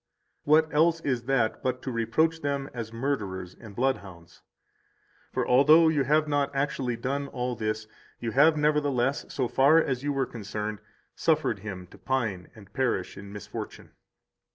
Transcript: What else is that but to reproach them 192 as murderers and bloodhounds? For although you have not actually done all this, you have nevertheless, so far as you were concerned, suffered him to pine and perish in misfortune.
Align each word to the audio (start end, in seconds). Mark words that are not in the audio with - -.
What 0.45 0.73
else 0.73 0.99
is 1.01 1.25
that 1.25 1.61
but 1.61 1.83
to 1.83 1.91
reproach 1.91 2.41
them 2.41 2.63
192 2.73 2.79
as 2.79 2.91
murderers 2.99 3.53
and 3.59 3.75
bloodhounds? 3.75 4.41
For 5.31 5.47
although 5.47 5.89
you 5.89 6.05
have 6.05 6.27
not 6.27 6.49
actually 6.55 6.97
done 6.97 7.27
all 7.27 7.55
this, 7.55 7.85
you 8.19 8.31
have 8.31 8.57
nevertheless, 8.57 9.27
so 9.31 9.47
far 9.47 9.77
as 9.77 10.01
you 10.01 10.11
were 10.11 10.25
concerned, 10.25 10.79
suffered 11.15 11.59
him 11.59 11.85
to 11.91 11.99
pine 11.99 12.49
and 12.55 12.73
perish 12.73 13.15
in 13.15 13.31
misfortune. 13.31 13.91